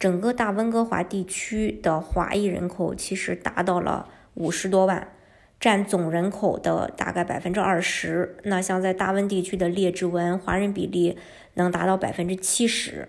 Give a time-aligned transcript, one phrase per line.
[0.00, 5.12] 整个大温哥华地区的华裔人口其实达到了五十多万，
[5.60, 8.38] 占总人口的大概百分之二十。
[8.44, 11.18] 那像在大温地区的列治文华人比例
[11.54, 13.08] 能达到百分之七十。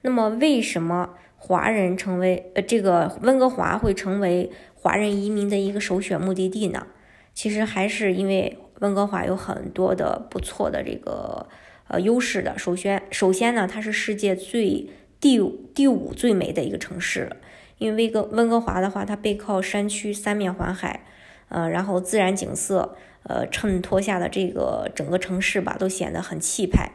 [0.00, 6.86] 那么为什么华人成为呃这个温哥华会成为华人移民的一个首选目的地呢？
[7.34, 11.46] 其实还是因为温哥华有很多的不错的这个
[11.88, 12.58] 呃优势的。
[12.58, 14.88] 首先，首先呢，它是世界最
[15.22, 15.40] 第
[15.72, 17.30] 第五最美的一个城市，
[17.78, 21.04] 因为温哥温哥华的话，它背靠山区，三面环海，
[21.48, 26.94] 呃，然后自然景色，呃，衬托下的这个整个城市吧，都显得很气派。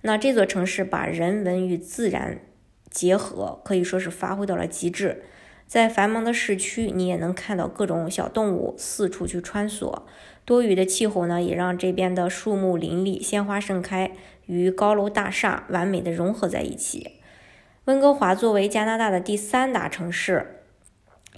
[0.00, 2.40] 那这座城市把人文与自然
[2.90, 5.22] 结合，可以说是发挥到了极致。
[5.68, 10.02] 在繁忙的市区，你也能看到各种小动物四处去穿梭。
[10.44, 14.10] 多雨的气候呢，也让这边的树木林立，鲜花盛开，
[14.46, 17.17] 与高楼大厦完美的融合在一起。
[17.88, 20.60] 温哥华作为加拿大的第三大城市，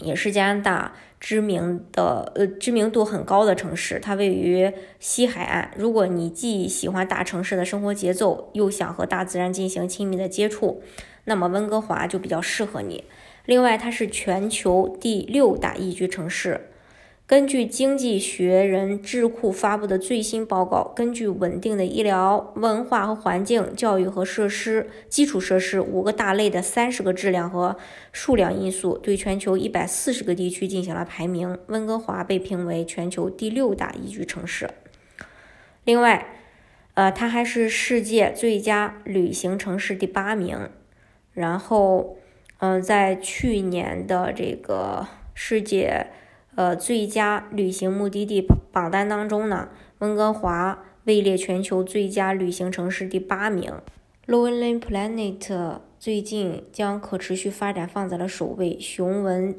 [0.01, 4.01] 也是加拿大知名的呃知名度很高的城市。
[4.01, 5.71] 它位于西海岸。
[5.77, 10.83] 如果你既喜欢大城市的生活节奏，又想和大自然进行亲密的接触，
[11.23, 13.05] 那么温哥华就比较适合你。
[13.45, 16.73] 另外，它是全球第六大宜居城市。
[17.31, 27.77] 根据经济学人智库发布的最新报告，根据稳定的医疗、文化和环境、教育和设施、基础设施五个大类的三十个质量和
[28.11, 31.57] 数量因素，对全球一百四十个地区进行了排名。
[31.69, 34.69] 温哥华被评为全球第六大宜居城市。
[35.85, 36.27] 另外，
[36.95, 40.69] 呃，它还是世界最佳旅行城市第八名。
[41.33, 42.17] 然后，
[42.59, 46.09] 嗯，在去年的这个世界。
[46.61, 53.73] 呃，最佳旅行目的地榜单当中呢，温哥华位列全球最佳旅行城市第八名。
[54.27, 59.57] Lonely Planet 最近将可持续发展放在了首位，雄文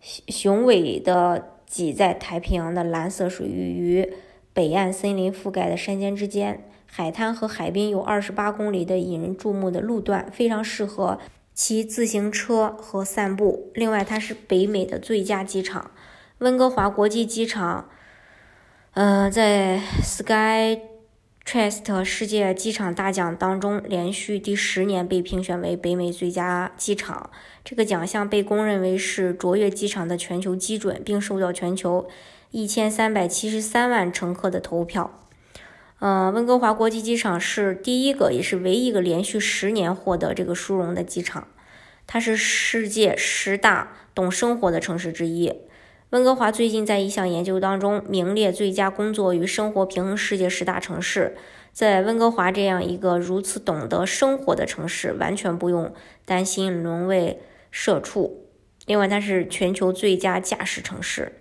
[0.00, 4.10] 雄伟的挤在太平洋的蓝色水域与
[4.54, 11.18] 北岸森林覆盖的山间之间，海滩和海滨有二十八公里的引人注目的路段，非常适合
[11.52, 13.70] 骑自行车和散步。
[13.74, 15.90] 另外，它是北美的最佳机场。
[16.40, 17.90] 温哥华国际机场，
[18.94, 27.28] 呃，在 Skytrax 世界机场大奖当中，连续第十年被评选为北美最佳机场。
[27.62, 32.08] 这个奖项被公认为是卓越机场的全球基准，并受到全球
[32.52, 35.28] 一千三百七十三万乘客的投票。
[35.98, 41.48] 呃，温哥华国际机场是第一个，也是唯一一个连续十年获得这个殊荣的机场。
[42.06, 45.52] 它是世界十大懂生活的城市之一。
[46.10, 51.36] 温哥华最近在一项研究当中名列最佳工作与生活平衡世界十大城市。
[51.72, 55.92] 在温哥华这样一个如此懂得生活的城市，完全不用
[56.24, 58.48] 担心沦为社畜。
[58.86, 61.32] 另外，它是全球最佳驾驶城市。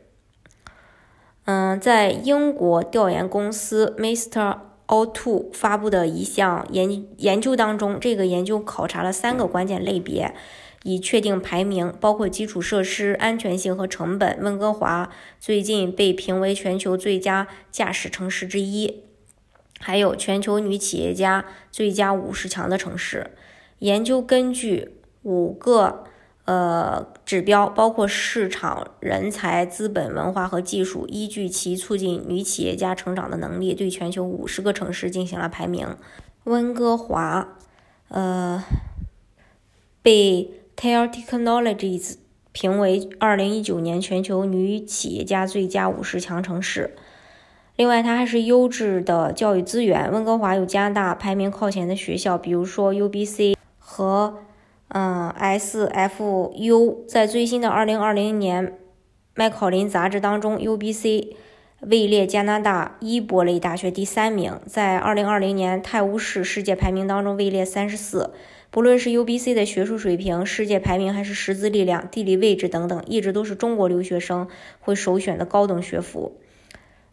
[1.46, 4.59] 嗯，在英国调研公司 Mr.
[4.85, 10.35] O2 发布的一项研研究当中，这个研究考察了三个关键类别。
[10.84, 14.40] 以确定排名，包括基础设施、安全性和成本。
[14.41, 19.03] 温哥华最近被评为全球最佳驾驶城市之一，
[19.78, 23.31] 还有全球女企业家最佳五十强的城市。
[23.79, 26.06] 研究根据五个
[26.45, 35.97] 呃指标，包括市场、人才、资本、文化和技术，依据其促进女企业家成长的能力，对全球五十个城市进行了排名。
[36.46, 37.57] 温哥华，
[38.07, 38.63] 呃，
[40.01, 40.53] 被。
[40.79, 42.16] Tile Technologies
[42.53, 46.96] 评为二零一九年全球女企业家最佳五十强城市。
[47.76, 50.09] 另外，它还是优质的教育资源。
[50.09, 54.37] 温哥华有加拿大排名靠前的学校，比如说 UBC 和
[54.87, 57.05] 嗯 SFU。
[57.05, 58.78] 在最新的二零二零年
[59.35, 61.34] 麦考林杂志当中，UBC
[61.82, 64.58] 位列加拿大伊伯雷大学第三名。
[64.66, 68.32] 在二零二零年泰晤士世界排名当中，位列三十四。
[68.72, 74.48] 不论是 UBC 的学术水平、世界排名，还是师资力量、地理位置等等，一直都是中国留学生
[74.80, 76.34] 会首选的高等学府。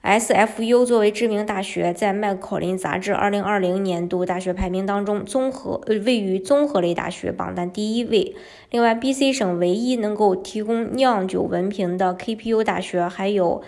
[0.02, 8.36] SFU 作为知名大学，在麦考林杂志2020年度大学排名当中，综合位于综合类大学榜单第一位。
[8.70, 13.62] 另外，BC 省唯一能够提供酿酒文凭的 KPU 大学还有，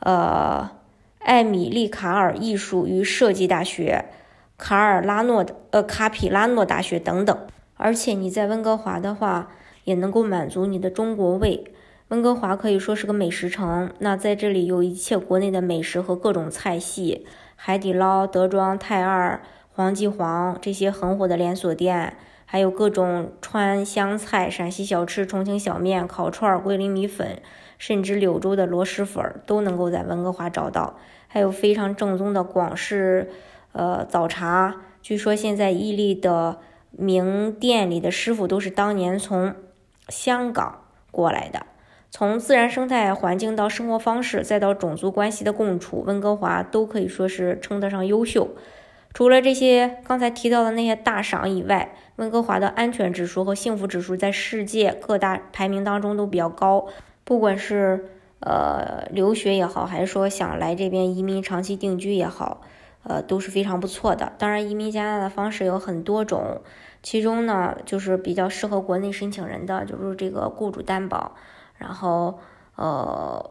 [0.00, 0.72] 呃，
[1.20, 4.04] 艾米利卡尔艺术与设计大学、
[4.58, 7.38] 卡尔拉诺的呃卡皮拉诺大学等等。
[7.76, 9.48] 而且你在温哥华的话，
[9.84, 11.72] 也能够满足你的中国胃。
[12.08, 19.40] 温哥华可以说是个美食城，那在这里有一切国内的美食和各种菜系，海底捞、德庄、泰二、
[19.70, 22.16] 黄记煌这些很火的连锁店，
[22.46, 27.42] 还有各种川湘菜、陕西小吃、重庆小面、烤串、桂林米粉，
[27.76, 30.98] 甚至柳州的螺蛳粉都能够在温哥华找到。
[31.28, 33.30] 还有非常正宗的广式
[33.72, 36.58] 呃早茶，据说现在伊利的
[36.90, 39.54] 名店里的师傅都是当年从
[40.08, 41.66] 香港过来的。
[42.10, 48.48] 从自然生态环境到生活方式，再到种族关系的共处，温哥华都可以说是称得上优秀。
[49.12, 56.86] 除了这些刚才提到的那些大赏以外，温哥华的安全指数和幸福指数在世界各大排名当中都比较高。
[57.24, 58.06] 不管是
[58.40, 62.62] 呃留学也好，还是说想来这边移民长期定居也好，
[63.08, 64.32] 呃都是非常不错的。
[64.38, 66.60] 当然，移民加拿大的方式有很多种，
[67.02, 71.34] 其中呢就是比较适合国内申请人的，就是这个雇主担保。
[71.76, 72.38] 然后，
[72.76, 73.50] 呃，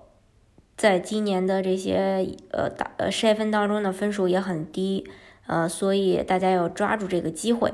[0.76, 5.10] 在今年的这些呃大呃筛分当中呢，分数也很低，
[5.48, 7.74] 呃，所以大家要抓住这个机会。